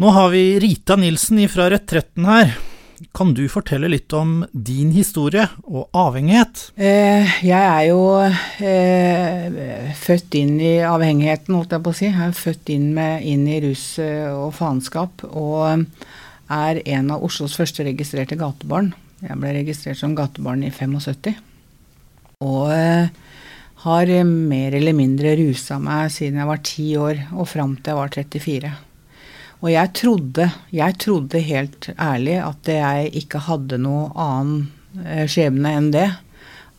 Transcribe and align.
Nå 0.00 0.08
har 0.08 0.30
vi 0.32 0.60
Rita 0.60 0.94
Nilsen 0.96 1.42
fra 1.52 1.66
Retretten 1.68 2.24
her. 2.24 2.54
Kan 3.12 3.34
du 3.36 3.42
fortelle 3.52 3.90
litt 3.92 4.14
om 4.16 4.46
din 4.52 4.94
historie 4.96 5.44
og 5.68 5.92
avhengighet? 5.92 6.62
Eh, 6.80 7.34
jeg 7.44 7.66
er 7.66 7.82
jo 7.90 7.98
eh, 8.64 9.92
født 10.00 10.38
inn 10.40 10.56
i 10.56 10.72
avhengigheten, 10.88 11.52
holdt 11.52 11.76
jeg 11.76 11.84
på 11.84 11.92
å 11.92 11.98
si. 12.00 12.08
Jeg 12.08 12.30
er 12.30 12.40
født 12.40 12.72
inn, 12.72 12.88
med, 12.96 13.28
inn 13.28 13.44
i 13.44 13.60
rus 13.66 13.84
eh, 14.00 14.32
og 14.32 14.56
faenskap. 14.56 15.26
Og 15.36 15.84
er 16.48 16.82
en 16.96 17.12
av 17.12 17.28
Oslos 17.28 17.60
første 17.60 17.84
registrerte 17.92 18.40
gatebarn. 18.40 18.94
Jeg 19.20 19.36
ble 19.36 19.56
registrert 19.60 20.00
som 20.00 20.16
gatebarn 20.16 20.64
i 20.64 20.72
75. 20.72 21.36
Og 22.48 22.70
eh, 22.72 23.10
har 23.84 24.18
mer 24.24 24.80
eller 24.80 24.96
mindre 24.96 25.36
rusa 25.44 25.76
meg 25.76 26.08
siden 26.16 26.40
jeg 26.40 26.56
var 26.56 26.68
ti 26.72 26.94
år 26.96 27.26
og 27.34 27.52
fram 27.52 27.76
til 27.76 27.92
jeg 27.92 28.06
var 28.06 28.16
34. 28.22 28.78
Og 29.60 29.68
jeg 29.68 29.92
trodde, 29.96 30.46
jeg 30.72 30.96
trodde 31.02 31.42
helt 31.44 31.90
ærlig 32.00 32.38
at 32.40 32.70
jeg 32.72 33.10
ikke 33.20 33.42
hadde 33.44 33.80
noe 33.82 34.08
annen 34.16 34.70
eh, 35.04 35.26
skjebne 35.28 35.74
enn 35.76 35.90
det. 35.92 36.08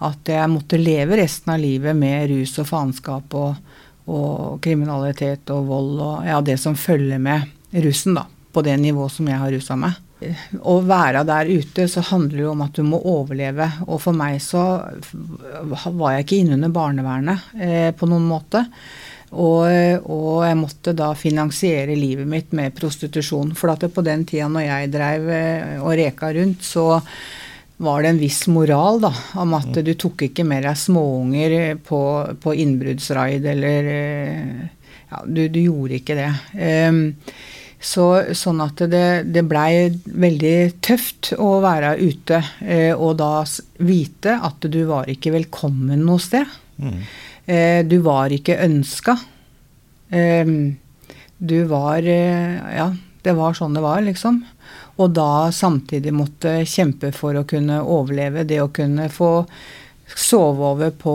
At 0.02 0.32
jeg 0.34 0.50
måtte 0.50 0.82
leve 0.82 1.20
resten 1.20 1.54
av 1.54 1.62
livet 1.62 1.98
med 1.98 2.32
rus 2.32 2.55
og 2.62 2.70
faenskap 2.72 3.36
og, 3.38 3.76
og, 4.10 4.58
kriminalitet 4.66 5.52
og 5.54 5.68
vold 5.70 6.00
og 6.02 6.26
ja, 6.26 6.40
det 6.41 6.58
som 6.62 6.78
følger 6.78 7.22
med 7.22 7.46
russen, 7.86 8.18
da. 8.18 8.26
På 8.52 8.64
det 8.66 8.74
nivået 8.82 9.13
som 9.13 9.30
jeg 9.30 9.40
har 9.40 9.54
rusa 9.54 9.77
meg. 9.80 10.00
Å 10.22 10.74
være 10.86 11.22
der 11.26 11.50
ute, 11.50 11.86
så 11.90 12.02
handler 12.12 12.36
det 12.36 12.44
jo 12.44 12.52
om 12.52 12.66
at 12.66 12.76
du 12.77 12.84
må 12.86 13.00
overleve. 13.10 13.70
Og 13.88 14.02
for 14.04 14.18
meg 14.18 14.41
så 14.44 14.63
var 15.62 16.18
jeg 16.18 16.26
ikke 16.26 16.41
innunder 16.41 16.74
barnevernet 16.74 17.54
eh, 17.62 17.90
på 17.96 18.10
noen 18.10 18.27
måte. 18.30 18.66
Og, 19.31 19.63
og, 20.12 20.41
jeg 20.44 20.58
måtte 20.59 20.94
da 20.98 21.13
finansiere 21.16 21.95
livet 21.95 22.27
mitt 22.27 22.52
med 22.58 22.76
prostitusjon. 22.76 23.54
For 23.55 23.71
at 23.71 23.85
på 23.94 24.04
den 24.04 24.26
tida 24.27 24.49
når 24.52 24.67
jeg 24.67 24.91
drev 24.91 25.30
eh, 25.31 25.77
og 25.80 25.95
reka 25.99 26.34
rundt, 26.35 26.65
så 26.68 26.99
var 27.82 28.04
det 28.04 28.12
en 28.12 28.21
viss 28.21 28.43
moral 28.51 28.99
da, 29.01 29.13
om 29.41 29.55
at 29.57 29.79
du 29.82 29.93
tok 29.98 30.27
ikke 30.27 30.46
med 30.46 30.68
deg 30.68 30.77
småunger 30.77 31.55
på, 31.82 32.01
på 32.43 32.60
innbruddsraid 32.65 33.48
eller 33.55 33.90
eh, 33.96 34.62
Ja, 35.12 35.26
du, 35.27 35.41
du, 35.51 35.57
gjorde 35.60 35.98
ikke 35.98 36.16
det. 36.16 36.29
Um, 36.55 37.01
så, 37.84 38.05
sånn 38.38 38.62
at 38.63 38.79
det, 38.88 39.07
det 39.34 39.41
blei 39.43 39.90
veldig 40.05 40.54
tøft 40.85 41.34
å 41.35 41.57
være 41.63 41.95
ute 41.99 42.38
eh, 42.63 42.93
og 42.93 43.18
da 43.20 43.41
vite 43.84 44.38
at 44.38 44.70
du 44.71 44.79
var 44.88 45.10
ikke 45.12 45.34
velkommen 45.34 46.05
noe 46.05 46.21
sted. 46.23 46.48
Mm. 46.79 47.01
Eh, 47.52 47.84
du 47.85 47.99
var 48.05 48.32
ikke 48.32 48.60
ønska. 48.63 49.18
Eh, 50.10 50.48
du 51.38 51.60
var 51.68 52.07
eh, 52.07 52.57
Ja, 52.77 52.91
det 53.26 53.35
var 53.38 53.57
sånn 53.57 53.76
det 53.76 53.84
var, 53.84 54.02
liksom. 54.05 54.41
Og 55.02 55.13
da 55.18 55.49
samtidig 55.55 56.13
måtte 56.13 56.62
kjempe 56.70 57.12
for 57.16 57.35
å 57.38 57.48
kunne 57.48 57.82
overleve. 57.82 58.46
Det 58.48 58.62
å 58.62 58.72
kunne 58.74 59.10
få 59.12 59.34
sove 60.12 60.74
over 60.74 60.91
på, 60.91 61.13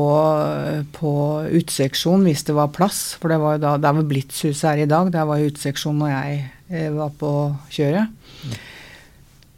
på 0.96 1.10
uteseksjon 1.52 2.24
hvis 2.26 2.46
det 2.48 2.56
var 2.56 2.72
plass. 2.74 3.00
For 3.20 3.32
det 3.32 3.40
var 3.42 3.56
jo 3.56 3.64
da 3.66 3.74
Der 3.84 3.98
var 3.98 4.08
Blitzhuset 4.08 4.70
her 4.70 4.84
i 4.84 4.88
dag. 4.90 5.12
Der 5.14 5.28
var 5.28 5.44
uteseksjon 5.44 6.00
når 6.00 6.14
jeg 6.14 6.94
var 6.96 7.12
på 7.20 7.32
kjøret. 7.76 8.16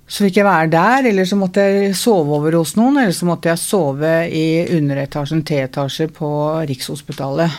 Så 0.09 0.25
fikk 0.25 0.39
jeg 0.41 0.49
være 0.49 0.71
der, 0.73 1.07
eller 1.11 1.27
så 1.29 1.37
måtte 1.37 1.65
jeg 1.69 1.97
sove 1.99 2.39
over 2.39 2.55
hos 2.57 2.73
noen, 2.79 2.97
eller 3.03 3.13
så 3.13 3.27
måtte 3.29 3.51
jeg 3.51 3.61
sove 3.61 4.13
i 4.33 4.47
underetasjen, 4.73 5.43
T-etasje 5.45 6.09
på 6.17 6.31
Rikshospitalet. 6.71 7.59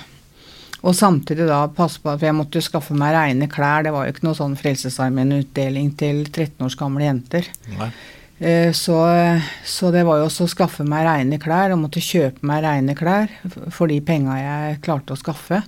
Og 0.80 0.96
samtidig 0.96 1.46
da 1.50 1.66
passe 1.76 2.00
på 2.02 2.10
at 2.14 2.24
jeg 2.24 2.34
måtte 2.34 2.64
skaffe 2.64 2.96
meg 2.98 3.14
reine 3.14 3.50
klær. 3.52 3.84
Det 3.86 3.92
var 3.94 4.08
jo 4.08 4.14
ikke 4.16 4.26
noe 4.26 4.38
sånn 4.38 4.56
Frelsesarmeen-utdeling 4.58 5.92
til 6.00 6.24
13 6.26 6.66
års 6.66 6.78
gamle 6.80 7.06
jenter. 7.06 7.52
Nei. 7.76 7.92
Eh, 8.40 8.72
så, 8.74 8.98
så, 9.68 9.92
det 9.92 10.06
var 10.08 10.22
jo 10.22 10.30
også 10.30 10.48
å 10.48 10.52
skaffe 10.56 10.86
meg 10.88 11.04
reine 11.06 11.38
klær, 11.44 11.76
og 11.76 11.84
måtte 11.84 12.02
kjøpe 12.04 12.48
meg 12.48 12.64
reine 12.64 12.96
klær 12.96 13.34
for 13.76 13.92
de 13.92 14.00
penga 14.02 14.40
jeg 14.40 14.82
klarte 14.86 15.14
å 15.14 15.20
skaffe. 15.20 15.62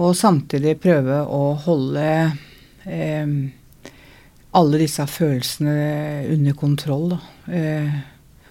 Og 0.00 0.14
samtidig 0.16 0.78
prøve 0.80 1.24
å 1.26 1.56
holde 1.66 2.06
eh, 2.86 3.34
alle 4.56 4.80
disse 4.82 5.04
følelsene 5.06 5.74
under 6.34 6.56
kontroll. 6.58 7.12
Da. 7.14 7.20
Eh, 7.54 8.00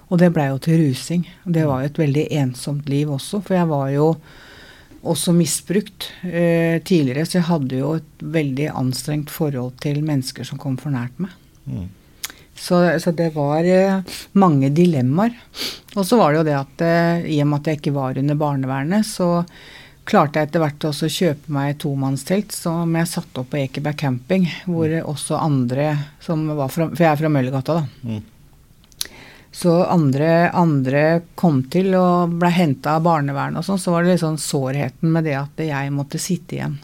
og 0.10 0.22
det 0.22 0.32
blei 0.34 0.48
jo 0.50 0.62
til 0.64 0.80
rusing. 0.84 1.26
Det 1.46 1.66
var 1.68 1.84
jo 1.84 1.90
et 1.92 2.00
veldig 2.02 2.28
ensomt 2.42 2.90
liv 2.90 3.12
også, 3.14 3.42
for 3.46 3.58
jeg 3.58 3.70
var 3.70 3.90
jo 3.94 4.08
også 5.10 5.34
misbrukt 5.36 6.10
eh, 6.24 6.82
tidligere. 6.84 7.26
Så 7.28 7.40
jeg 7.40 7.50
hadde 7.50 7.82
jo 7.82 7.94
et 8.00 8.26
veldig 8.40 8.72
anstrengt 8.74 9.32
forhold 9.34 9.78
til 9.84 10.02
mennesker 10.06 10.48
som 10.48 10.62
kom 10.62 10.78
for 10.82 10.94
nært 10.94 11.16
meg. 11.22 11.36
Mm. 11.70 11.88
Så, 12.60 12.80
så, 13.00 13.14
det 13.16 13.30
var 13.36 13.64
eh, 13.64 14.02
mange 14.40 14.72
dilemmaer. 14.76 15.36
Og 15.96 16.04
så 16.06 16.20
var 16.20 16.34
det 16.34 16.42
jo 16.42 16.48
det 16.50 16.58
at 16.58 16.86
eh, 16.86 17.30
i 17.36 17.40
og 17.44 17.52
med 17.52 17.62
at 17.62 17.70
jeg 17.70 17.80
ikke 17.80 17.96
var 17.96 18.20
under 18.20 18.40
barnevernet, 18.40 19.08
så 19.08 19.46
klarte 20.10 20.40
jeg 20.42 20.50
etter 20.50 20.64
hvert 20.64 20.90
også 20.90 21.08
å 21.08 21.14
kjøpe 21.14 21.54
meg 21.54 21.72
et 21.74 21.80
tomannstelt 21.84 22.54
som 22.56 22.98
jeg 22.98 23.10
satte 23.12 23.44
opp 23.44 23.52
på 23.54 23.62
Ekeberg 23.62 24.00
camping, 24.00 24.48
hvor 24.66 24.90
mm. 24.90 25.06
også 25.12 25.38
andre 25.38 25.92
som 26.24 26.48
var 26.58 26.72
fra 26.74 26.90
For 26.90 27.06
jeg 27.06 27.12
er 27.12 27.22
fra 27.22 27.32
Møllergata, 27.34 27.80
da. 27.80 28.10
Mm. 28.10 28.28
Så 29.60 29.74
andre, 29.84 30.52
andre, 30.54 31.04
kom 31.36 31.64
til 31.74 31.96
og 31.98 32.36
ble 32.40 32.52
henta 32.54 32.96
av 32.98 33.06
barnevernet 33.08 33.62
og 33.62 33.66
sånn, 33.66 33.82
så 33.82 33.94
var 33.94 34.06
det 34.06 34.14
litt 34.14 34.22
sånn 34.22 34.38
sårheten 34.40 35.10
med 35.12 35.26
det 35.26 35.36
at 35.40 35.64
jeg 35.66 35.94
måtte 35.94 36.22
sitte 36.22 36.58
igjen. 36.58 36.78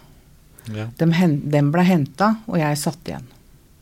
Ja. 0.74 0.88
Dem, 0.98 1.14
de 1.46 1.62
ble 1.72 1.86
henta, 1.86 2.32
og 2.50 2.58
jeg 2.58 2.82
satt 2.82 3.12
igjen. 3.12 3.28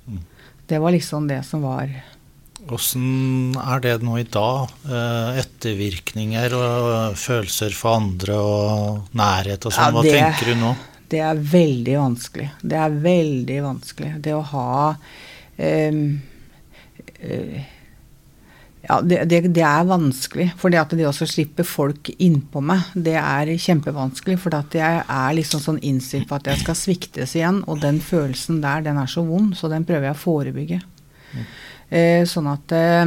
Mm. 0.06 0.20
Det 0.68 0.82
var 0.84 0.96
liksom 0.96 1.30
det 1.32 1.40
som 1.48 1.64
var 1.64 1.94
Åssen 2.72 3.56
er 3.59 3.81
det 3.84 3.97
nå 4.06 4.16
i 4.22 4.24
dag? 4.24 4.72
Eh, 4.88 5.40
ettervirkninger 5.41 6.56
og 6.56 7.18
følelser 7.19 7.75
for 7.75 8.00
andre 8.00 8.38
og 8.40 9.18
nærhet 9.19 9.68
og 9.68 9.75
sånn. 9.75 9.90
Ja, 9.90 9.96
Hva 9.97 10.03
tenker 10.07 10.53
du 10.53 10.62
nå? 10.62 10.72
Det 11.12 11.19
er 11.22 11.41
veldig 11.52 11.97
vanskelig. 12.00 12.47
Det 12.63 12.79
er 12.79 12.96
veldig 13.03 13.57
vanskelig. 13.66 14.13
Det 14.23 14.34
å 14.34 14.46
ha 14.53 14.94
um, 14.96 16.00
uh, 17.19 17.59
ja, 18.84 18.97
det, 19.02 19.19
det, 19.31 19.41
det, 19.56 19.66
er 19.68 19.84
vanskelig. 19.88 20.47
For 20.59 20.73
det 20.73 20.79
at 20.81 20.96
det 20.97 21.06
også 21.07 21.28
slipper 21.29 21.68
folk 21.68 22.09
innpå 22.16 22.63
meg, 22.63 22.88
det 22.96 23.16
er 23.19 23.52
kjempevanskelig. 23.66 24.40
For 24.44 24.56
at 24.57 24.75
jeg 24.75 25.03
er 25.03 25.35
liksom 25.38 25.62
sånn 25.63 25.84
innstilt 25.84 26.28
på 26.31 26.40
at 26.40 26.50
jeg 26.52 26.63
skal 26.63 26.79
sviktes 26.79 27.35
igjen. 27.38 27.62
Og 27.68 27.84
den 27.84 28.02
følelsen 28.03 28.63
der, 28.63 28.84
den 28.88 29.00
er 29.00 29.12
så 29.12 29.23
vond, 29.28 29.53
så 29.59 29.72
den 29.72 29.88
prøver 29.88 30.09
jeg 30.09 30.18
å 30.18 30.23
forebygge. 30.23 30.81
Mm. 31.34 31.46
Eh, 31.90 32.24
sånn 32.26 32.48
at 32.50 32.74
eh, 32.74 33.06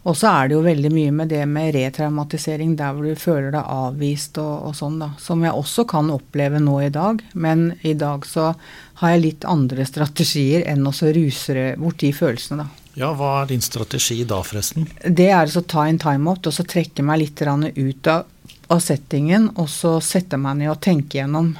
Og 0.00 0.16
så 0.16 0.30
er 0.30 0.48
det 0.48 0.54
jo 0.56 0.62
veldig 0.64 0.90
mye 0.94 1.12
med 1.12 1.28
det 1.28 1.42
med 1.46 1.74
retraumatisering 1.76 2.72
der 2.78 2.94
hvor 2.96 3.04
du 3.04 3.20
føler 3.20 3.50
deg 3.52 3.66
avvist 3.68 4.38
og, 4.40 4.70
og, 4.70 4.74
sånn, 4.78 4.96
da. 5.02 5.10
Som 5.20 5.44
jeg 5.44 5.52
også 5.52 5.84
kan 5.90 6.08
oppleve 6.14 6.62
nå 6.62 6.78
i 6.86 6.92
dag. 6.94 7.20
Men 7.34 7.74
i 7.84 7.92
dag 7.92 8.24
så 8.24 8.54
har 9.02 9.12
jeg 9.12 9.24
litt 9.26 9.44
andre 9.44 9.84
strategier 9.84 10.64
enn 10.72 10.88
å 10.88 10.92
ruse 10.92 11.74
bort 11.76 12.00
de 12.00 12.14
følelsene, 12.16 12.64
da. 12.64 12.80
Ja, 12.98 13.12
hva 13.14 13.42
er 13.42 13.52
din 13.52 13.62
strategi 13.62 14.24
da, 14.28 14.40
forresten? 14.44 14.88
Det 15.04 15.28
er 15.30 15.46
å 15.46 15.62
ta 15.62 15.86
en 15.86 16.00
timeout 16.00 16.48
og 16.48 16.54
så 16.54 16.66
trekke 16.66 17.04
meg 17.06 17.22
litt 17.22 17.42
ut 17.44 18.10
av, 18.10 18.24
av 18.68 18.80
settingen. 18.82 19.50
Og 19.56 19.68
så 19.70 19.98
sette 20.04 20.40
meg 20.40 20.58
ned 20.58 20.72
og 20.72 20.80
tenke 20.82 21.20
gjennom 21.20 21.54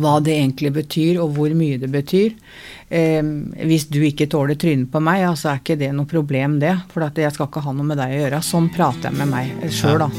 hva 0.00 0.16
det 0.24 0.36
egentlig 0.36 0.72
betyr, 0.76 1.20
og 1.22 1.34
hvor 1.36 1.52
mye 1.56 1.78
det 1.82 1.90
betyr. 1.92 2.34
Eh, 2.88 3.22
hvis 3.66 3.88
du 3.90 4.00
ikke 4.06 4.28
tåler 4.30 4.58
trynet 4.60 4.90
på 4.92 5.02
meg, 5.02 5.26
så 5.38 5.52
er 5.52 5.62
ikke 5.62 5.78
det 5.80 5.92
noe 5.96 6.08
problem, 6.10 6.60
det. 6.62 6.74
For 6.92 7.06
jeg 7.06 7.34
skal 7.34 7.50
ikke 7.50 7.64
ha 7.66 7.74
noe 7.76 7.88
med 7.88 8.00
deg 8.00 8.14
å 8.14 8.20
gjøre. 8.24 8.42
Sånn 8.46 8.70
prater 8.74 9.10
jeg 9.10 9.20
med 9.20 9.32
meg 9.32 9.72
sjøl, 9.74 10.04
da. 10.04 10.10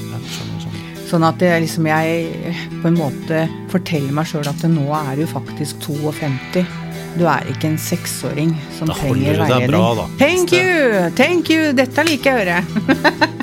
Sånn 1.08 1.24
at 1.24 1.40
det, 1.40 1.54
liksom, 1.64 1.88
jeg 1.88 2.58
på 2.82 2.90
en 2.90 3.00
måte 3.00 3.46
forteller 3.72 4.12
meg 4.16 4.28
sjøl 4.28 4.50
at 4.52 4.68
nå 4.68 4.90
er 4.98 5.22
du 5.22 5.24
faktisk 5.30 5.80
52. 5.88 6.66
Du 7.18 7.24
er 7.26 7.48
ikke 7.50 7.72
en 7.72 7.80
seksåring 7.82 8.52
som 8.78 8.92
trenger 8.92 9.40
veiledning. 9.42 10.04
Thank 10.20 10.54
you! 10.54 11.08
Thank 11.18 11.50
you! 11.54 11.72
Dette 11.78 12.06
liker 12.06 12.36
jeg 12.36 12.36
å 12.36 12.44
høre. 12.44 13.34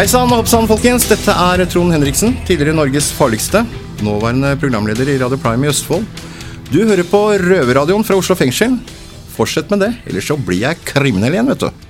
Hei 0.00 0.06
sann 0.08 0.30
og 0.32 0.38
hopp 0.38 0.46
sann, 0.48 0.64
folkens. 0.64 1.04
Dette 1.10 1.28
er 1.28 1.60
Trond 1.68 1.92
Henriksen, 1.92 2.30
tidligere 2.48 2.72
Norges 2.72 3.10
farligste. 3.12 3.60
Nåværende 4.00 4.54
programleder 4.56 5.10
i 5.12 5.18
Radio 5.20 5.36
Prime 5.36 5.66
i 5.66 5.68
Østfold. 5.68 6.06
Du 6.70 6.78
hører 6.88 7.04
på 7.04 7.20
Røverradioen 7.42 8.06
fra 8.08 8.16
Oslo 8.16 8.32
fengsel. 8.32 8.78
Fortsett 9.34 9.68
med 9.68 9.84
det, 9.84 9.90
ellers 10.08 10.30
så 10.32 10.38
blir 10.40 10.62
jeg 10.62 10.80
kriminell 10.88 11.36
igjen, 11.36 11.52
vet 11.52 11.66
du. 11.66 11.89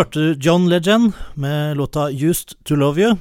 Hørte 0.00 0.36
John 0.40 0.68
Legend 0.68 1.12
med 1.34 1.76
låta 1.76 2.10
'Used 2.10 2.54
to 2.64 2.74
Love 2.74 3.00
You'. 3.00 3.16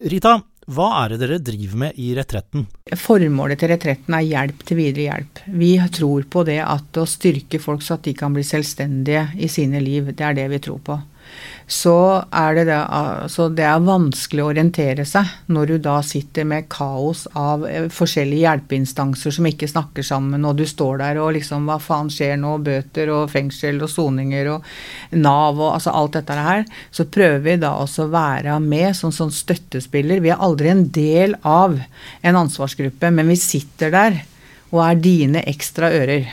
Rita, 0.00 0.40
hva 0.70 0.86
er 1.02 1.08
det 1.10 1.18
dere 1.18 1.38
driver 1.42 1.78
med 1.82 1.98
i 1.98 2.12
Retretten? 2.14 2.66
Formålet 2.94 3.58
til 3.58 3.72
Retretten 3.72 4.14
er 4.14 4.28
hjelp 4.28 4.62
til 4.68 4.78
videre 4.78 5.06
hjelp. 5.08 5.40
Vi 5.50 5.72
tror 5.90 6.28
på 6.30 6.44
det 6.46 6.60
at 6.62 7.00
å 7.02 7.06
styrke 7.08 7.58
folk 7.58 7.82
så 7.82 7.96
at 7.98 8.06
de 8.06 8.14
kan 8.14 8.36
bli 8.36 8.44
selvstendige 8.46 9.24
i 9.42 9.48
sine 9.50 9.82
liv. 9.82 10.12
Det 10.14 10.22
er 10.22 10.38
det 10.38 10.46
vi 10.54 10.62
tror 10.62 10.78
på 10.86 11.00
så 11.70 12.24
er 12.34 12.56
det, 12.56 12.64
det, 12.66 12.76
altså 12.76 13.46
det 13.54 13.62
er 13.62 13.84
vanskelig 13.86 14.42
å 14.42 14.48
orientere 14.50 15.04
seg 15.06 15.28
når 15.54 15.70
du 15.70 15.74
da 15.84 16.00
sitter 16.02 16.48
med 16.50 16.66
kaos 16.72 17.28
av 17.38 17.62
eh, 17.68 17.86
forskjellige 17.94 18.42
hjelpeinstanser 18.42 19.36
som 19.36 19.46
ikke 19.46 19.68
snakker 19.70 20.06
sammen, 20.06 20.42
og 20.48 20.58
du 20.58 20.64
står 20.66 20.98
der 21.04 21.20
og 21.22 21.36
liksom 21.36 21.68
Hva 21.70 21.78
faen 21.82 22.10
skjer 22.10 22.34
nå? 22.42 22.56
Bøter 22.66 23.12
og 23.14 23.30
fengsel 23.30 23.78
og 23.86 23.92
soninger 23.92 24.50
og 24.56 24.66
Nav 25.14 25.60
og 25.60 25.76
altså 25.76 25.94
alt 25.94 26.18
dette 26.18 26.34
her. 26.34 26.66
Så 26.90 27.06
prøver 27.06 27.46
vi 27.46 27.56
da 27.62 27.76
også 27.78 28.08
å 28.08 28.12
være 28.16 28.58
med 28.64 28.96
som 28.98 29.14
sånn 29.14 29.30
støttespiller. 29.34 30.24
Vi 30.24 30.34
er 30.34 30.42
aldri 30.42 30.74
en 30.74 30.84
del 30.90 31.38
av 31.46 31.78
en 31.78 32.42
ansvarsgruppe, 32.44 33.14
men 33.14 33.30
vi 33.30 33.38
sitter 33.38 33.94
der 33.94 34.22
og 34.70 34.84
er 34.88 35.02
dine 35.06 35.46
ekstra 35.50 35.94
ører. 35.94 36.30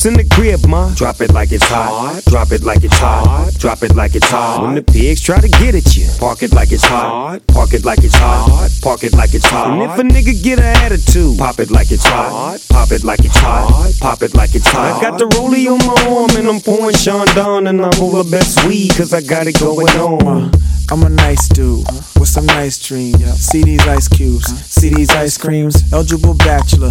Pimps 0.00 0.06
in 0.06 0.14
the 0.14 0.34
crib, 0.34 0.66
ma. 0.66 0.92
Drop 0.94 1.20
it 1.20 1.32
like 1.32 1.52
it's 1.52 1.64
hot. 1.68 2.22
Drop 2.26 2.52
it 2.52 2.62
like 2.62 2.84
it's 2.84 2.98
hot. 2.98 3.52
Drop 3.58 3.82
it 3.82 3.94
like 3.94 4.14
it's 4.14 4.28
hot. 4.28 4.62
When 4.62 4.74
the 4.74 4.82
pigs 4.82 5.20
try 5.20 5.40
to 5.40 5.48
get 5.48 5.74
at 5.74 5.96
you, 5.96 6.06
park 6.18 6.42
it 6.42 6.52
like 6.52 6.72
it's 6.72 6.84
hot. 6.84 7.40
Park 7.48 7.72
it 7.74 7.84
like 7.84 8.02
it's 8.04 8.14
hot. 8.14 8.70
Park 8.82 9.04
it 9.04 9.14
like 9.14 9.34
it's 9.34 9.46
hot. 9.46 9.70
And 9.70 9.82
if 9.82 9.98
a 9.98 10.02
nigga 10.02 10.42
get 10.42 10.58
an 10.58 10.76
attitude, 10.84 11.38
pop 11.38 11.58
it 11.58 11.70
like 11.70 11.90
it's 11.90 12.06
hot. 12.06 12.58
Pop 12.68 12.90
it 12.92 13.04
like 13.04 13.24
it's 13.24 13.36
hot. 13.36 13.92
Pop 14.00 14.22
it 14.22 14.34
like 14.34 14.54
it's 14.54 14.68
hot. 14.68 14.98
I 14.98 15.00
got 15.00 15.18
the 15.18 15.26
rollie 15.26 15.66
on 15.70 15.78
my 15.86 16.16
arm 16.16 16.30
and 16.36 16.48
I'm 16.48 16.60
pouring 16.60 16.96
Sean 16.96 17.26
Don 17.34 17.66
and 17.66 17.80
I 17.80 17.90
roll 17.98 18.22
the 18.22 18.28
best 18.30 18.66
weed 18.66 18.92
cause 18.96 19.12
I 19.12 19.20
got 19.20 19.46
it 19.46 19.58
going 19.58 19.88
on. 19.98 20.44
Uh, 20.44 20.58
I'm 20.90 21.04
a 21.04 21.08
nice 21.08 21.46
dude 21.48 21.86
uh, 21.88 22.02
with 22.18 22.28
some 22.28 22.46
nice 22.46 22.76
dreams. 22.76 23.22
See 23.38 23.62
these 23.62 23.86
ice 23.86 24.08
cubes, 24.08 24.46
see 24.66 24.88
these 24.92 25.10
ice 25.10 25.38
creams. 25.38 25.92
Eligible 25.92 26.34
bachelor, 26.34 26.90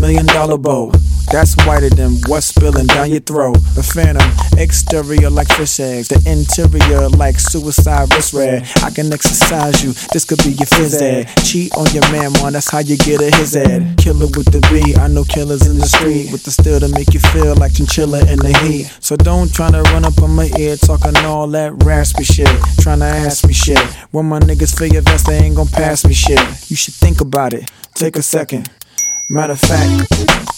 million 0.00 0.26
dollar 0.26 0.58
bow. 0.58 0.92
That's 1.30 1.54
whiter 1.66 1.90
than 1.90 2.16
what's 2.26 2.46
spilling 2.46 2.86
down 2.86 3.10
your 3.10 3.20
throat. 3.20 3.58
The 3.74 3.82
phantom, 3.82 4.24
exterior 4.58 5.28
like 5.28 5.48
fish 5.48 5.78
eggs, 5.78 6.08
the 6.08 6.16
interior 6.24 7.08
like 7.10 7.38
suicide 7.38 8.08
wrist 8.14 8.32
red. 8.32 8.66
I 8.82 8.90
can 8.90 9.12
exercise 9.12 9.84
you, 9.84 9.92
this 10.12 10.24
could 10.24 10.38
be 10.38 10.52
your 10.56 10.66
phys 10.72 11.00
ed. 11.02 11.28
Cheat 11.44 11.76
on 11.76 11.86
your 11.92 12.08
man, 12.10 12.32
man, 12.40 12.54
that's 12.54 12.70
how 12.70 12.78
you 12.78 12.96
get 12.96 13.20
a 13.20 13.34
his 13.36 13.54
ed. 13.56 13.98
Killer 13.98 14.26
with 14.26 14.48
the 14.52 14.60
B, 14.72 14.94
I 14.96 15.08
know 15.08 15.24
killers 15.24 15.66
in 15.66 15.76
the 15.76 15.86
street 15.86 16.32
with 16.32 16.44
the 16.44 16.50
steel 16.50 16.80
to 16.80 16.88
make 16.88 17.12
you 17.12 17.20
feel 17.20 17.54
like 17.56 17.74
chinchilla 17.74 18.20
in 18.20 18.38
the 18.38 18.56
heat. 18.64 18.90
So 19.00 19.16
don't 19.16 19.52
try 19.52 19.70
to 19.70 19.82
run 19.92 20.06
up 20.06 20.18
on 20.22 20.34
my 20.34 20.50
ear 20.58 20.76
talking 20.76 21.16
all 21.18 21.46
that 21.48 21.72
raspy 21.84 22.24
shit. 22.24 22.48
Trying 22.80 23.00
to 23.00 23.06
ask 23.06 23.46
me 23.46 23.52
shit. 23.52 23.80
When 24.12 24.26
my 24.26 24.40
niggas 24.40 24.78
feel 24.78 24.88
your 24.88 25.02
vest, 25.02 25.26
they 25.26 25.36
ain't 25.36 25.56
gon' 25.56 25.68
pass 25.68 26.06
me 26.06 26.14
shit. 26.14 26.40
You 26.70 26.76
should 26.76 26.94
think 26.94 27.20
about 27.20 27.52
it. 27.52 27.70
Take 27.94 28.16
a 28.16 28.22
second. 28.22 28.70
Matter 29.30 29.52
of 29.52 29.60
fact, 29.60 30.08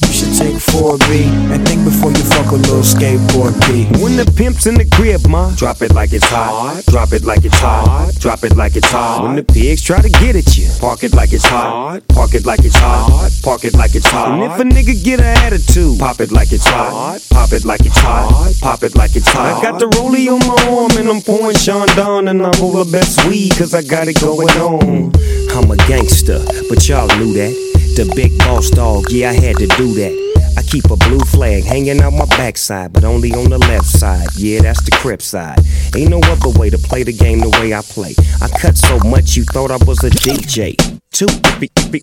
you 0.06 0.12
should 0.12 0.32
take 0.38 0.54
4B 0.54 1.26
and 1.50 1.66
think 1.66 1.82
before 1.82 2.12
you 2.12 2.22
fuck 2.22 2.52
a 2.52 2.54
little 2.54 2.86
skateboard 2.86 3.58
B. 3.66 3.90
When 4.00 4.14
the 4.14 4.30
pimp's 4.36 4.68
in 4.68 4.74
the 4.74 4.84
crib, 4.84 5.26
ma, 5.26 5.52
drop 5.56 5.82
it 5.82 5.92
like 5.92 6.12
it's 6.12 6.28
hot. 6.28 6.84
Drop 6.86 7.12
it 7.12 7.24
like 7.24 7.44
it's 7.44 7.58
hot. 7.58 8.12
Drop 8.20 8.44
it 8.44 8.54
like 8.54 8.76
it's 8.76 8.88
hot. 8.88 9.24
When 9.24 9.34
the 9.34 9.42
pigs 9.42 9.82
try 9.82 10.00
to 10.00 10.08
get 10.08 10.36
at 10.36 10.56
you, 10.56 10.70
park 10.78 11.02
it 11.02 11.16
like 11.16 11.32
it's 11.32 11.44
hot. 11.44 12.06
Park 12.10 12.34
it 12.34 12.46
like 12.46 12.64
it's 12.64 12.76
hot. 12.76 13.32
Park 13.42 13.64
it 13.64 13.74
like 13.74 13.96
it's 13.96 14.06
hot. 14.06 14.38
And 14.38 14.44
if 14.44 14.60
a 14.60 14.62
nigga 14.62 15.02
get 15.02 15.18
an 15.18 15.36
attitude, 15.42 15.98
pop 15.98 16.20
it 16.20 16.30
like 16.30 16.52
it's 16.52 16.68
hot. 16.68 17.18
Pop 17.30 17.50
it 17.50 17.64
like 17.64 17.84
it's 17.84 17.98
hot. 17.98 18.54
Pop 18.60 18.84
it 18.84 18.94
like 18.94 19.16
it's 19.16 19.26
hot. 19.26 19.58
I 19.58 19.62
got 19.62 19.80
the 19.80 19.86
rollie 19.98 20.30
on 20.30 20.38
my 20.46 20.78
arm 20.78 20.92
and 20.96 21.08
I'm 21.08 21.20
pouring 21.22 21.56
Sean 21.56 21.88
Don 21.96 22.28
and 22.28 22.40
I 22.40 22.52
roll 22.60 22.84
the 22.84 22.88
best 22.92 23.26
weed 23.26 23.50
cause 23.58 23.74
I 23.74 23.82
got 23.82 24.06
it 24.06 24.20
going 24.20 24.48
on. 24.62 25.10
I'm 25.58 25.68
a 25.72 25.76
gangster, 25.88 26.38
but 26.68 26.88
y'all 26.88 27.08
knew 27.18 27.32
that. 27.34 27.69
The 27.96 28.10
big 28.16 28.38
boss 28.38 28.70
dog, 28.70 29.10
yeah, 29.10 29.30
I 29.30 29.34
had 29.34 29.56
to 29.56 29.66
do 29.66 29.92
that. 29.94 30.54
I 30.56 30.62
keep 30.62 30.84
a 30.90 30.96
blue 30.96 31.20
flag 31.20 31.64
hanging 31.64 32.00
out 32.00 32.12
my 32.12 32.26
backside, 32.26 32.92
but 32.92 33.04
only 33.04 33.32
on 33.32 33.50
the 33.50 33.58
left 33.58 33.86
side. 33.86 34.28
Yeah, 34.36 34.62
that's 34.62 34.82
the 34.82 34.90
crip 34.92 35.20
side. 35.22 35.60
Ain't 35.96 36.10
no 36.10 36.20
other 36.24 36.50
way 36.58 36.70
to 36.70 36.78
play 36.78 37.02
the 37.02 37.12
game 37.12 37.40
the 37.40 37.50
way 37.60 37.74
I 37.74 37.82
play. 37.82 38.14
I 38.40 38.48
cut 38.48 38.78
so 38.78 38.98
much 39.00 39.36
you 39.36 39.44
thought 39.44 39.70
I 39.70 39.76
was 39.84 40.02
a 40.04 40.10
DJ. 40.10 40.76
Two, 41.12 41.26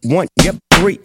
one, 0.04 0.28
yep, 0.43 0.56
three. 0.73 1.00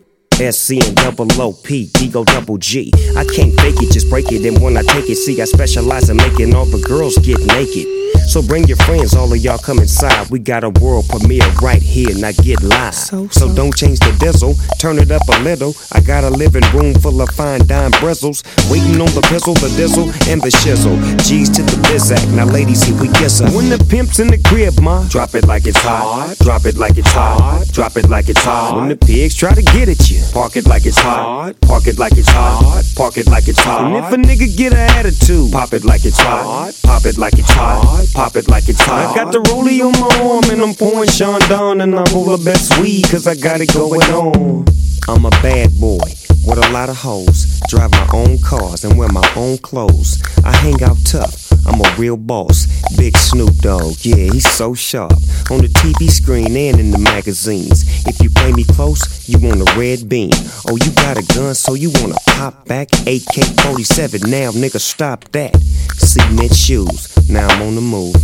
SC 0.51 0.85
and 0.85 0.97
double 0.97 1.31
OP, 1.41 1.71
Ego 1.71 2.25
double 2.25 2.59
G. 2.59 2.91
I 3.17 3.25
can't 3.25 3.55
fake 3.61 3.81
it, 3.83 3.93
just 3.93 4.11
break 4.11 4.33
it. 4.33 4.45
And 4.47 4.61
when 4.63 4.77
I 4.77 4.83
take 4.83 5.09
it, 5.09 5.17
see, 5.17 5.41
I 5.41 5.45
specialize 5.45 6.11
in 6.11 6.17
making 6.17 6.55
all 6.55 6.67
the 6.67 6.81
girls 6.81 7.17
get 7.19 7.39
naked. 7.47 7.87
So 8.27 8.41
bring 8.41 8.65
your 8.65 8.77
friends, 8.79 9.15
all 9.15 9.33
of 9.33 9.39
y'all 9.39 9.59
come 9.59 9.79
inside. 9.79 10.31
We 10.31 10.39
got 10.39 10.65
a 10.65 10.71
world 10.71 11.09
premiere 11.09 11.47
right 11.61 11.83
here, 11.83 12.15
now 12.17 12.31
get 12.33 12.63
live. 12.63 12.95
So, 12.95 13.29
so. 13.29 13.49
so 13.49 13.55
don't 13.55 13.77
change 13.77 13.99
the 13.99 14.17
diesel, 14.19 14.55
turn 14.79 14.99
it 14.99 15.11
up 15.11 15.23
a 15.29 15.39
little. 15.43 15.75
I 15.93 16.01
got 16.01 16.25
a 16.25 16.31
living 16.31 16.65
room 16.73 16.95
full 16.95 17.21
of 17.21 17.29
fine 17.31 17.67
dime 17.67 17.91
bristles. 18.01 18.43
Waiting 18.71 19.01
on 19.01 19.13
the 19.15 19.23
pistol, 19.29 19.55
the 19.55 19.69
diesel, 19.77 20.05
and 20.31 20.41
the 20.41 20.49
shizzle. 20.49 20.97
G's 21.27 21.51
to 21.51 21.63
the 21.63 21.77
bizac, 21.89 22.25
now 22.35 22.47
ladies, 22.47 22.83
here 22.83 22.99
we 23.01 23.09
kiss 23.09 23.41
her. 23.41 23.51
When 23.51 23.69
the 23.69 23.85
pimp's 23.91 24.19
in 24.19 24.29
the 24.29 24.39
crib, 24.39 24.81
ma, 24.81 25.07
drop 25.09 25.35
it 25.35 25.47
like 25.47 25.67
it's 25.67 25.83
hot. 25.83 26.37
Drop 26.41 26.65
it 26.65 26.77
like 26.77 26.97
it's 26.97 27.13
hot. 27.13 27.67
Drop 27.73 27.97
it 27.97 28.09
like 28.09 28.29
it's 28.29 28.43
hot. 28.43 28.77
When 28.77 28.89
the 28.89 28.97
pigs 28.97 29.35
try 29.35 29.53
to 29.53 29.63
get 29.63 29.89
at 29.89 30.11
you, 30.11 30.23
park 30.33 30.57
it 30.57 30.67
like 30.67 30.87
it's 30.87 30.99
hot. 30.99 31.55
Park 31.61 31.87
it 31.87 31.99
like 31.99 32.17
it's 32.17 32.29
hot. 32.29 32.83
Park 32.97 33.19
it 33.19 33.29
like 33.29 33.49
it's 33.49 33.61
hot. 33.61 33.85
And 33.85 33.97
if 33.97 34.13
a 34.13 34.17
nigga 34.17 34.57
get 34.57 34.73
an 34.73 34.91
attitude, 34.99 35.53
pop 35.53 35.73
it 35.73 35.85
like 35.85 36.05
it's 36.05 36.19
hot. 36.19 36.73
Pop 36.83 37.05
it 37.05 37.19
like 37.19 37.39
it's 37.39 37.51
hot 37.51 38.03
pop 38.15 38.37
it 38.37 38.49
like 38.49 38.69
it's 38.69 38.81
hot. 38.81 39.11
I 39.11 39.15
got 39.15 39.33
the 39.33 39.41
rollie 39.51 39.81
on 39.81 39.93
my 40.01 40.31
arm 40.31 40.45
and 40.51 40.63
I'm 40.63 40.75
pouring 40.75 41.09
Sean 41.09 41.41
Don 41.49 41.81
and 41.81 41.95
I 41.95 42.05
roll 42.13 42.37
the 42.37 42.43
best 42.45 42.79
weed 42.81 43.05
cause 43.11 43.27
I 43.27 43.35
got 43.35 43.61
it 43.61 43.73
going 43.73 44.03
on. 44.03 44.65
I'm 45.09 45.25
a 45.25 45.31
bad 45.43 45.71
boy 45.81 45.99
with 46.47 46.59
a 46.59 46.71
lot 46.71 46.89
of 46.89 46.97
hoes. 46.97 47.61
Drive 47.69 47.91
my 47.93 48.09
own 48.13 48.39
cars 48.41 48.85
and 48.85 48.99
wear 48.99 49.09
my 49.09 49.27
own 49.37 49.59
clothes. 49.59 50.23
I 50.45 50.53
hang 50.53 50.83
out 50.83 50.97
tough. 51.05 51.51
I'm 51.67 51.81
a 51.81 51.95
real 51.97 52.17
boss. 52.17 52.67
Big 52.97 53.17
Snoop 53.17 53.55
Dogg, 53.59 53.95
yeah, 54.03 54.33
he's 54.33 54.51
so 54.51 54.75
sharp. 54.75 55.13
On 55.51 55.59
the 55.59 55.71
TV 55.81 56.11
screen 56.11 56.57
and 56.57 56.81
in 56.81 56.91
the 56.91 56.99
magazines. 56.99 57.85
If 58.07 58.21
you 58.21 58.31
play 58.31 58.53
me 58.53 58.65
close, 58.65 59.29
you 59.29 59.39
want 59.39 59.61
a 59.61 59.79
red 59.79 60.09
beam. 60.09 60.33
Oh, 60.69 60.77
you 60.77 60.91
got 60.93 61.19
a 61.19 61.35
gun, 61.35 61.55
so 61.55 61.75
you 61.75 61.91
wanna 62.01 62.17
pop 62.27 62.67
back? 62.67 62.89
AK 63.07 63.45
47, 63.63 64.31
now 64.31 64.51
nigga, 64.51 64.81
stop 64.81 65.25
that. 65.33 65.57
Cement 65.97 66.55
shoes, 66.55 67.15
now 67.29 67.47
I'm 67.49 67.63
on 67.63 67.75
the 67.75 67.81
move. 67.81 68.17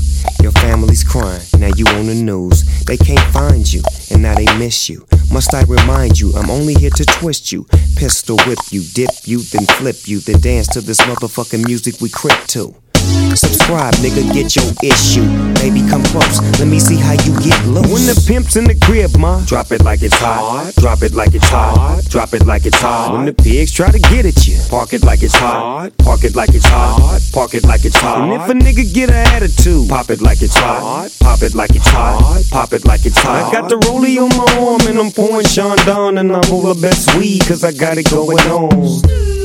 Your 0.42 0.52
family's 0.52 1.04
crying, 1.04 1.42
now 1.58 1.70
you 1.76 1.86
on 1.88 2.06
the 2.06 2.14
news. 2.14 2.64
They 2.84 2.96
can't 2.96 3.32
find 3.32 3.70
you, 3.70 3.82
and 4.10 4.22
now 4.22 4.34
they 4.34 4.46
miss 4.58 4.88
you. 4.88 5.06
Must 5.32 5.52
I 5.54 5.62
remind 5.64 6.18
you, 6.18 6.32
I'm 6.34 6.50
only 6.50 6.74
here 6.74 6.90
to 6.90 7.04
twist 7.04 7.52
you. 7.52 7.64
Pistol 7.96 8.38
whip 8.46 8.58
you, 8.70 8.82
dip 8.94 9.10
you, 9.24 9.40
then 9.40 9.66
flip 9.66 10.06
you, 10.06 10.20
then 10.20 10.40
dance 10.40 10.68
to 10.68 10.80
this 10.80 11.00
motherfucking 11.02 11.66
music 11.66 12.00
we 12.00 12.08
crip 12.08 12.46
to. 12.48 12.74
Subscribe, 13.36 13.94
nigga, 13.94 14.32
get 14.32 14.56
your 14.56 14.70
issue. 14.82 15.26
Baby, 15.54 15.86
come 15.88 16.02
close, 16.04 16.40
let 16.58 16.68
me 16.68 16.78
see 16.78 16.96
how 16.96 17.12
you 17.12 17.32
get 17.40 17.58
loose. 17.66 17.92
When 17.92 18.06
the 18.06 18.24
pimp's 18.26 18.56
in 18.56 18.64
the 18.64 18.74
crib, 18.74 19.16
ma, 19.18 19.44
drop 19.44 19.72
it 19.72 19.82
like 19.84 20.02
it's 20.02 20.18
hot. 20.18 20.72
Drop 20.76 21.02
it 21.02 21.14
like 21.14 21.34
it's 21.34 21.48
hot. 21.48 22.02
Drop 22.08 22.32
it 22.34 22.46
like 22.46 22.66
it's 22.66 22.80
hot. 22.80 23.12
When 23.12 23.26
the 23.26 23.32
pigs 23.32 23.72
try 23.72 23.90
to 23.90 23.98
get 23.98 24.26
at 24.26 24.46
you, 24.46 24.58
park 24.70 24.92
it 24.92 25.04
like 25.04 25.22
it's 25.22 25.34
hot. 25.34 25.90
Park 25.98 26.24
it 26.24 26.34
like 26.34 26.54
it's 26.54 26.66
hot. 26.66 27.20
Park 27.32 27.54
it 27.54 27.64
like 27.64 27.84
it's 27.84 27.96
hot. 27.96 28.22
And 28.22 28.32
if 28.32 28.48
a 28.48 28.54
nigga 28.54 28.92
get 28.92 29.10
an 29.10 29.26
attitude, 29.34 29.88
pop 29.88 30.10
it 30.10 30.20
like 30.20 30.42
it's 30.42 30.56
hot. 30.56 31.10
Pop 31.20 31.42
it 31.42 31.54
like 31.54 31.74
it's 31.74 31.88
hot. 31.88 32.42
Pop 32.50 32.72
it 32.72 32.84
like 32.84 33.04
it's 33.04 33.18
hot. 33.18 33.48
I 33.48 33.52
got 33.52 33.68
the 33.68 33.76
rollie 33.76 34.18
on 34.18 34.30
my 34.36 34.66
arm 34.66 34.80
and 34.88 34.98
I'm 34.98 35.10
pouring 35.10 35.46
Sean 35.46 35.76
Don 35.84 36.18
and 36.18 36.32
I 36.32 36.40
roll 36.50 36.62
the 36.62 36.80
best 36.80 37.14
weed 37.16 37.42
cause 37.46 37.64
I 37.64 37.72
got 37.72 37.98
it 37.98 38.10
going 38.10 38.38
on. 38.48 39.37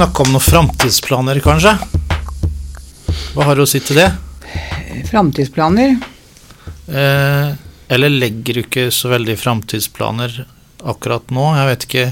Snakke 0.00 0.22
om 0.24 0.30
noen 0.32 0.40
framtidsplaner, 0.40 1.38
kanskje? 1.44 1.74
Hva 3.34 3.44
har 3.44 3.58
du 3.58 3.66
å 3.66 3.68
si 3.68 3.82
til 3.84 3.98
det? 4.00 4.06
Framtidsplaner? 5.10 5.90
Eh, 6.88 7.50
eller 7.92 8.14
legger 8.14 8.56
du 8.56 8.62
ikke 8.62 8.86
så 8.94 9.10
veldig 9.12 9.36
framtidsplaner 9.36 10.38
akkurat 10.88 11.28
nå? 11.28 11.44
Jeg 11.58 11.68
vet 11.68 11.86
ikke. 11.88 12.06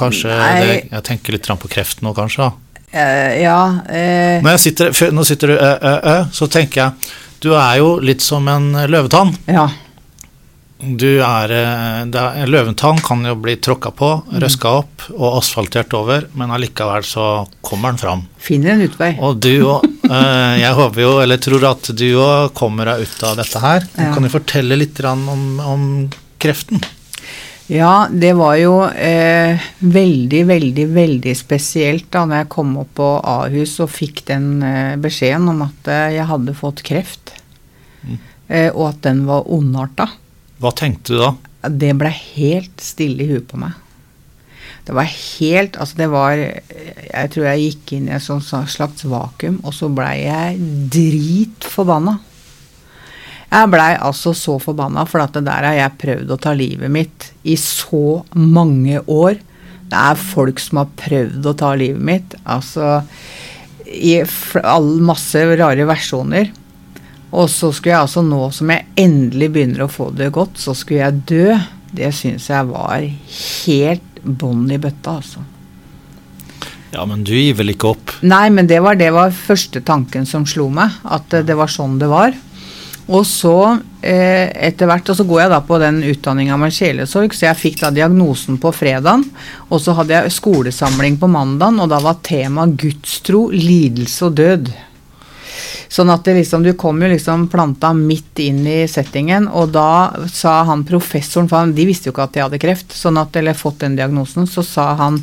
Kanskje 0.00 0.30
det, 0.30 0.72
Jeg 0.88 1.04
tenker 1.10 1.36
litt 1.36 1.50
på 1.66 1.68
kreft 1.68 2.00
nå, 2.00 2.14
kanskje? 2.16 2.48
Eh, 2.88 3.42
ja. 3.42 3.60
Når 4.40 4.56
sitter, 4.64 5.12
nå 5.12 5.26
sitter 5.28 5.52
du 5.52 5.56
ø, 5.60 6.16
så 6.32 6.48
tenker 6.48 6.80
jeg 6.80 7.12
Du 7.44 7.50
er 7.58 7.76
jo 7.82 7.98
litt 8.00 8.24
som 8.24 8.48
en 8.48 8.72
løvetann. 8.88 9.36
Ja. 9.44 9.68
Du 10.78 11.22
er, 11.24 11.52
eh, 11.56 12.02
er 12.04 12.50
Løventann 12.50 12.98
kan 13.00 13.24
jo 13.24 13.32
bli 13.40 13.54
tråkka 13.56 13.90
på, 13.96 14.10
mm. 14.26 14.34
røska 14.42 14.72
opp 14.82 15.06
og 15.14 15.38
asfaltert 15.38 15.94
over, 15.96 16.26
men 16.36 16.52
allikevel 16.52 17.06
så 17.06 17.46
kommer 17.64 17.94
den 17.94 18.02
fram. 18.02 18.24
Finner 18.36 18.74
en 18.74 18.84
utvei. 18.84 19.14
Og 19.24 19.40
du 19.40 19.54
òg. 19.64 19.86
Eh, 20.06 20.58
jeg 20.60 20.76
håper 20.76 21.02
jo, 21.02 21.14
eller 21.22 21.40
tror 21.42 21.64
at 21.70 21.88
du 21.96 22.04
òg 22.20 22.52
kommer 22.54 22.92
deg 22.92 23.06
ut 23.06 23.24
av 23.26 23.40
dette 23.40 23.62
her. 23.62 23.88
Ja. 23.96 24.10
Kan 24.14 24.22
du 24.22 24.30
fortelle 24.30 24.76
litt 24.78 25.00
om, 25.00 25.24
om, 25.64 25.88
kreften? 26.38 26.84
Ja, 27.72 28.06
det 28.12 28.34
var 28.38 28.54
jo 28.60 28.76
eh, 28.86 29.64
veldig, 29.80 30.44
veldig, 30.46 30.86
veldig 30.94 31.34
spesielt 31.34 32.06
da 32.14 32.22
når 32.28 32.44
jeg 32.44 32.50
kom 32.52 32.76
opp 32.84 32.92
på 33.00 33.08
Ahus 33.26 33.72
og 33.82 33.90
fikk 33.90 34.22
den 34.28 34.60
eh, 34.62 34.92
beskjeden 35.02 35.48
om 35.50 35.64
at 35.66 35.90
eh, 35.90 36.12
jeg 36.20 36.28
hadde 36.30 36.54
fått 36.60 36.84
kreft, 36.86 37.34
mm. 38.04 38.22
Eh, 38.46 38.68
og 38.70 38.92
at 38.92 39.00
den 39.08 39.24
var 39.26 39.48
ondarta. 39.50 40.06
Hva 40.62 40.72
tenkte 40.76 41.12
du 41.12 41.20
da? 41.20 41.32
Det 41.66 41.92
ble 41.98 42.12
helt 42.12 42.84
stille 42.84 43.24
i 43.24 43.28
huet 43.32 43.48
på 43.50 43.58
meg. 43.60 43.74
Det 44.86 44.94
var 44.94 45.08
helt 45.10 45.76
Altså, 45.82 45.96
det 45.98 46.06
var 46.12 46.36
Jeg 46.38 47.30
tror 47.34 47.48
jeg 47.48 47.64
gikk 47.64 47.92
inn 47.96 48.08
i 48.08 48.14
et 48.16 48.22
sånt 48.22 48.46
slags 48.46 49.04
vakuum, 49.08 49.58
og 49.66 49.74
så 49.74 49.90
blei 49.92 50.20
jeg 50.22 50.60
dritforbanna. 50.92 52.18
Jeg 53.46 53.70
blei 53.70 53.92
altså 53.94 54.32
så 54.34 54.56
forbanna, 54.62 55.04
for 55.06 55.22
at 55.22 55.34
det 55.36 55.46
der 55.46 55.66
har 55.68 55.76
jeg 55.78 55.98
prøvd 56.02 56.32
å 56.34 56.38
ta 56.42 56.54
livet 56.56 56.92
mitt 56.92 57.30
i 57.46 57.54
så 57.60 58.22
mange 58.34 59.00
år. 59.06 59.38
Det 59.86 59.98
er 60.02 60.18
folk 60.18 60.58
som 60.62 60.82
har 60.82 60.94
prøvd 60.98 61.46
å 61.46 61.54
ta 61.58 61.74
livet 61.78 62.02
mitt. 62.02 62.38
Altså 62.42 63.00
i 63.86 64.18
all 64.66 64.96
masse 65.06 65.42
rare 65.56 65.86
versjoner. 65.86 66.50
Og 67.36 67.50
så 67.52 67.70
skulle 67.74 67.92
jeg 67.92 68.06
altså 68.06 68.22
nå 68.24 68.46
som 68.54 68.70
jeg 68.72 68.86
endelig 68.96 69.50
begynner 69.52 69.84
å 69.84 69.92
få 69.92 70.08
det 70.16 70.30
godt, 70.34 70.56
så 70.60 70.72
skulle 70.76 71.02
jeg 71.02 71.24
dø. 71.28 71.58
Det 71.96 72.08
syns 72.16 72.48
jeg 72.50 72.70
var 72.70 73.04
helt 73.04 74.22
bånn 74.24 74.64
i 74.72 74.80
bøtta, 74.80 75.18
altså. 75.20 75.44
Ja, 76.94 77.04
men 77.04 77.26
du 77.26 77.34
gir 77.34 77.56
vel 77.58 77.74
ikke 77.74 77.92
opp? 77.92 78.14
Nei, 78.24 78.46
men 78.54 78.68
det 78.70 78.78
var, 78.80 78.96
det 78.96 79.10
var 79.12 79.34
første 79.36 79.82
tanken 79.84 80.24
som 80.28 80.46
slo 80.48 80.70
meg. 80.72 80.96
At 81.04 81.34
det 81.44 81.56
var 81.58 81.68
sånn 81.70 81.98
det 82.00 82.08
var. 82.08 82.32
Og 83.06 83.22
så 83.28 83.54
eh, 84.02 84.48
etter 84.66 84.88
hvert, 84.90 85.12
og 85.12 85.18
så 85.18 85.26
går 85.28 85.44
jeg 85.44 85.52
da 85.52 85.60
på 85.62 85.76
den 85.78 86.00
utdanninga 86.08 86.56
med 86.58 86.74
sjelesorg, 86.74 87.36
så 87.36 87.46
jeg 87.50 87.60
fikk 87.60 87.78
da 87.84 87.92
diagnosen 87.94 88.56
på 88.62 88.72
fredagen. 88.74 89.22
Og 89.68 89.82
så 89.82 89.94
hadde 89.98 90.16
jeg 90.16 90.34
skolesamling 90.34 91.20
på 91.20 91.30
mandagen, 91.30 91.78
og 91.84 91.92
da 91.92 92.00
var 92.02 92.18
tema 92.26 92.66
gudstro, 92.66 93.46
lidelse 93.52 94.26
og 94.26 94.40
død. 94.40 94.72
Sånn 95.88 96.10
at 96.10 96.24
det 96.26 96.36
liksom, 96.40 96.64
du 96.66 96.72
kom 96.78 96.98
jo 97.02 97.10
liksom 97.10 97.46
planta 97.50 97.92
midt 97.96 98.40
inn 98.42 98.64
i 98.66 98.78
settingen, 98.90 99.46
og 99.48 99.70
da 99.74 100.26
sa 100.32 100.58
han 100.68 100.84
professoren, 100.86 101.48
for 101.50 101.74
de 101.74 101.86
visste 101.88 102.10
jo 102.10 102.14
ikke 102.14 102.26
at 102.26 102.34
de 102.34 102.42
hadde 102.44 102.62
kreft, 102.62 102.96
sånn 102.96 103.20
at, 103.22 103.36
eller 103.38 103.58
fått 103.58 103.84
den 103.84 103.98
diagnosen, 103.98 104.48
så 104.50 104.64
sa 104.66 104.88
han 104.98 105.20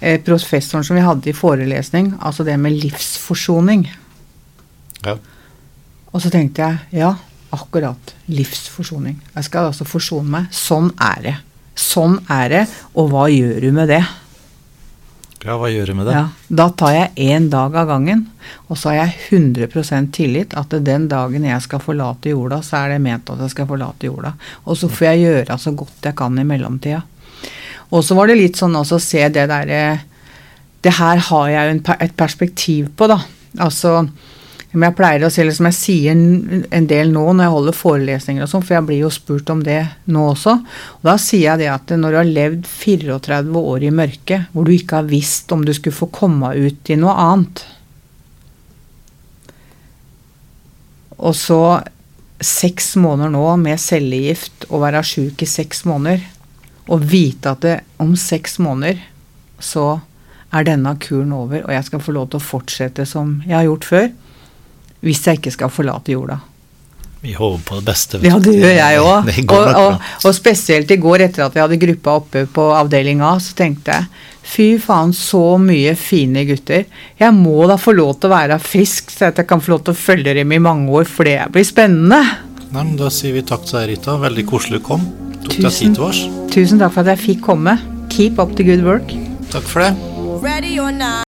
eh, 0.00 0.20
professoren 0.22 0.86
som 0.86 0.98
vi 0.98 1.06
hadde 1.06 1.32
i 1.32 1.36
forelesning, 1.36 2.12
altså 2.20 2.46
det 2.46 2.58
med 2.62 2.78
livsforsoning. 2.78 3.88
Ja. 5.04 5.18
Og 6.12 6.22
så 6.22 6.30
tenkte 6.32 6.64
jeg 6.64 7.02
ja, 7.02 7.12
akkurat. 7.54 8.14
Livsforsoning. 8.30 9.18
Jeg 9.34 9.46
skal 9.46 9.70
altså 9.70 9.86
forsone 9.88 10.30
meg. 10.32 10.48
Sånn 10.54 10.90
er 10.94 11.20
det. 11.24 11.36
Sånn 11.78 12.18
er 12.32 12.48
det, 12.50 12.64
og 12.98 13.12
hva 13.12 13.28
gjør 13.30 13.60
du 13.62 13.70
med 13.74 13.90
det? 13.92 14.02
Ja, 15.44 15.54
hva 15.54 15.68
gjør 15.70 15.92
du 15.92 15.94
med 16.00 16.08
det? 16.08 16.14
Ja, 16.16 16.24
da 16.60 16.66
tar 16.74 16.94
jeg 16.96 17.28
én 17.30 17.46
dag 17.52 17.76
av 17.78 17.86
gangen, 17.92 18.24
og 18.66 18.78
så 18.78 18.90
har 18.90 18.96
jeg 19.04 19.38
100% 19.38 20.10
tillit 20.16 20.56
at 20.58 20.74
den 20.84 21.06
dagen 21.10 21.46
jeg 21.46 21.62
skal 21.62 21.82
forlate 21.82 22.32
jorda, 22.32 22.58
så 22.66 22.80
er 22.80 22.94
det 22.94 23.04
ment 23.04 23.30
at 23.30 23.44
jeg 23.44 23.54
skal 23.54 23.68
forlate 23.70 24.10
jorda. 24.10 24.34
Og 24.66 24.80
så 24.80 24.90
får 24.90 25.12
jeg 25.12 25.22
gjøre 25.26 25.58
så 25.62 25.74
godt 25.78 26.10
jeg 26.10 26.18
kan 26.18 26.40
i 26.42 26.46
mellomtida. 26.48 27.04
Og 27.94 28.02
så 28.04 28.18
var 28.18 28.28
det 28.28 28.40
litt 28.40 28.58
sånn 28.58 28.76
også 28.76 28.98
å 28.98 29.02
se 29.02 29.22
det 29.32 29.46
derre 29.48 29.82
Det 30.84 30.92
her 30.98 31.22
har 31.30 31.46
jeg 31.50 31.70
jo 31.70 31.94
et 31.98 32.12
perspektiv 32.14 32.90
på, 32.94 33.08
da. 33.10 33.16
Altså 33.64 34.04
men 34.74 34.90
jeg 34.90 34.96
pleier 34.98 35.24
å 35.24 35.30
si, 35.32 35.40
eller 35.40 35.56
som 35.56 35.66
jeg 35.70 35.76
sier 35.78 36.12
en 36.12 36.88
del 36.90 37.08
nå 37.14 37.22
når 37.24 37.46
jeg 37.46 37.52
holder 37.54 37.76
forelesninger 37.76 38.44
og 38.44 38.50
sånn, 38.50 38.64
for 38.66 38.76
jeg 38.76 38.86
blir 38.90 39.00
jo 39.00 39.12
spurt 39.12 39.48
om 39.54 39.62
det 39.64 39.80
nå 40.12 40.26
også. 40.34 40.54
Og 40.98 41.08
da 41.08 41.14
sier 41.22 41.46
jeg 41.46 41.62
det 41.62 41.70
at 41.72 41.94
når 41.96 42.12
du 42.12 42.18
har 42.18 42.28
levd 42.36 42.68
34 42.68 43.62
år 43.62 43.86
i 43.88 43.94
mørket, 44.02 44.50
hvor 44.52 44.68
du 44.68 44.74
ikke 44.74 45.00
har 45.00 45.08
visst 45.08 45.54
om 45.56 45.64
du 45.64 45.72
skulle 45.72 45.96
få 45.96 46.10
komme 46.12 46.52
ut 46.52 46.92
i 46.92 46.98
noe 47.00 47.16
annet 47.16 47.64
Og 51.18 51.34
så 51.34 51.62
seks 52.38 52.92
måneder 53.00 53.32
nå 53.34 53.42
med 53.58 53.80
cellegift 53.82 54.68
og 54.68 54.84
være 54.84 55.02
sjuk 55.02 55.42
i 55.42 55.48
seks 55.50 55.82
måneder, 55.88 56.22
og 56.86 57.02
vite 57.10 57.56
at 57.56 57.64
det, 57.64 57.74
om 57.98 58.12
seks 58.16 58.60
måneder 58.62 59.00
så 59.58 59.98
er 60.54 60.68
denne 60.68 60.94
kuren 61.02 61.34
over, 61.34 61.64
og 61.64 61.74
jeg 61.74 61.88
skal 61.88 62.04
få 62.04 62.14
lov 62.14 62.30
til 62.30 62.38
å 62.38 62.48
fortsette 62.52 63.04
som 63.08 63.40
jeg 63.48 63.56
har 63.56 63.66
gjort 63.66 63.88
før 63.88 64.06
hvis 65.04 65.24
jeg 65.26 65.40
ikke 65.40 65.54
skal 65.54 65.72
forlate 65.72 66.14
jorda. 66.14 66.38
Vi 67.20 67.32
håper 67.34 67.62
på 67.66 67.78
det 67.80 67.84
beste. 67.88 68.18
Ja, 68.22 68.38
det 68.38 68.54
gjør 68.54 68.74
jeg 68.76 68.98
òg. 69.02 69.30
Og, 69.50 69.68
og, 69.74 70.02
og, 70.22 70.34
spesielt 70.36 70.90
i 70.94 70.98
går 71.02 71.26
etter 71.26 71.48
at 71.48 71.54
vi 71.56 71.62
hadde 71.64 71.80
gruppa 71.82 72.18
oppe 72.20 72.44
på 72.46 72.66
avdeling 72.76 73.22
A, 73.26 73.34
så 73.42 73.56
tenkte 73.58 73.96
jeg 73.96 74.06
fy 74.48 74.68
faen, 74.80 75.12
så 75.12 75.58
mye 75.60 75.92
fine 75.98 76.44
gutter. 76.48 76.86
Jeg 77.18 77.36
må 77.36 77.66
da 77.68 77.76
få 77.80 77.92
lov 77.96 78.14
til 78.16 78.30
å 78.30 78.36
være 78.36 78.60
frisk, 78.62 79.10
så 79.12 79.32
at 79.32 79.42
jeg 79.42 79.50
kan 79.50 79.60
få 79.60 79.74
lov 79.74 79.82
til 79.86 79.96
å 79.96 80.02
følge 80.06 80.36
dem 80.38 80.54
i 80.54 80.62
mange 80.62 80.94
år, 80.94 81.10
for 81.10 81.28
det 81.28 81.40
blir 81.52 81.66
spennende. 81.66 82.22
Nei, 82.68 82.84
men 82.84 82.96
Da 83.00 83.10
sier 83.12 83.34
vi 83.36 83.42
takk 83.42 83.66
til 83.66 83.80
deg, 83.80 83.90
Rita. 83.94 84.18
Veldig 84.22 84.46
koselig 84.48 84.82
du 84.82 84.86
kom. 84.88 85.08
Tok 85.42 85.58
deg 85.58 85.72
tid 85.72 85.98
til 85.98 86.06
oss. 86.06 86.22
Tusen 86.54 86.80
takk 86.80 86.94
for 86.94 87.04
at 87.04 87.16
jeg 87.16 87.24
fikk 87.26 87.44
komme. 87.50 87.78
Keep 88.14 88.38
up 88.38 88.54
the 88.56 88.66
good 88.66 88.84
work. 88.86 89.14
Takk 89.52 89.66
for 89.68 89.84
det. 89.84 89.92